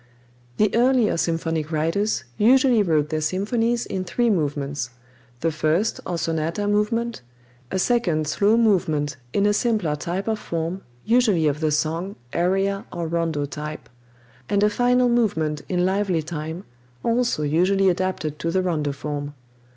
The 0.57 0.73
earlier 0.73 1.15
symphonic 1.15 1.71
writers 1.71 2.23
usually 2.35 2.81
wrote 2.81 3.09
their 3.09 3.21
symphonies 3.21 3.85
in 3.85 4.03
three 4.03 4.31
movements: 4.31 4.89
the 5.41 5.51
first 5.51 5.99
or 6.07 6.17
sonata 6.17 6.67
movement; 6.67 7.21
a 7.69 7.77
second 7.77 8.27
slow 8.27 8.57
movement 8.57 9.17
in 9.31 9.45
a 9.45 9.53
simpler 9.53 9.95
type 9.95 10.27
of 10.27 10.39
form, 10.39 10.81
usually 11.05 11.45
of 11.45 11.59
the 11.59 11.69
song, 11.69 12.15
aria, 12.33 12.85
or 12.91 13.07
rondo 13.07 13.45
type; 13.45 13.89
and 14.49 14.63
a 14.63 14.71
final 14.71 15.07
movement 15.07 15.61
in 15.69 15.85
lively 15.85 16.23
time, 16.23 16.63
also 17.03 17.43
usually 17.43 17.87
adapted 17.87 18.39
to 18.39 18.49
the 18.49 18.63
rondo 18.63 18.93
form. 18.93 19.35